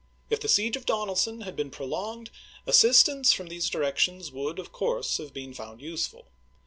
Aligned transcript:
If 0.31 0.39
the 0.41 0.47
siege 0.47 0.75
of 0.75 0.87
Donelson 0.87 1.41
had 1.41 1.55
been 1.55 1.69
pro 1.69 1.85
longed, 1.85 2.31
assistance 2.65 3.33
from 3.33 3.49
these 3.49 3.69
directions 3.69 4.31
would, 4.31 4.57
of 4.57 4.71
course, 4.71 5.17
have 5.19 5.31
been 5.31 5.53
found 5.53 5.79
useful. 5.79 6.25